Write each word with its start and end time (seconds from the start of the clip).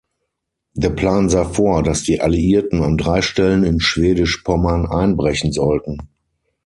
Der 0.73 0.89
Plan 0.89 1.29
sah 1.29 1.43
vor, 1.45 1.83
dass 1.83 2.01
die 2.01 2.21
Alliierten 2.21 2.81
an 2.81 2.97
drei 2.97 3.21
Stellen 3.21 3.63
in 3.63 3.79
Schwedisch-Pommern 3.79 4.87
einbrechen 4.87 5.51
sollten. 5.51 6.09